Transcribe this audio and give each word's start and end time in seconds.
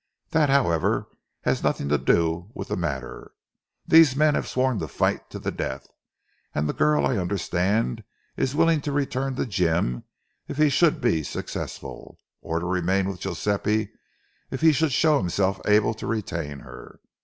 That, 0.31 0.49
however, 0.49 1.05
has 1.43 1.61
nothing 1.61 1.87
to 1.89 1.99
do 1.99 2.49
with 2.55 2.69
the 2.69 2.75
matter. 2.75 3.33
These 3.87 4.15
men 4.15 4.33
have 4.33 4.47
sworn 4.47 4.79
to 4.79 4.87
fight 4.87 5.29
to 5.29 5.37
the 5.37 5.51
death, 5.51 5.85
and 6.55 6.67
the 6.67 6.73
girl, 6.73 7.05
I 7.05 7.17
understand, 7.17 8.03
is 8.35 8.55
willing 8.55 8.81
to 8.81 8.91
return 8.91 9.35
to 9.35 9.45
Jim 9.45 10.03
if 10.47 10.57
he 10.57 10.69
should 10.69 11.01
be 11.01 11.21
successful, 11.21 12.17
or 12.41 12.57
to 12.59 12.65
remain 12.65 13.07
with 13.09 13.21
Guiseppe 13.21 13.91
if 14.49 14.61
he 14.61 14.71
should 14.71 14.91
show 14.91 15.19
himself 15.19 15.61
able 15.67 15.93
to 15.93 16.07
retain 16.07 16.61
her. 16.61 16.99